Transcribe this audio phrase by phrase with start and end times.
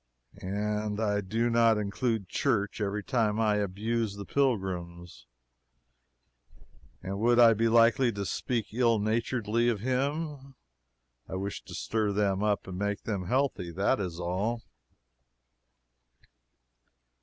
[0.41, 0.97] And
[1.29, 5.27] do I not include Church every time I abuse the pilgrims
[7.03, 10.55] and would I be likely to speak ill naturedly of him?
[11.29, 14.63] I wish to stir them up and make them healthy; that is all.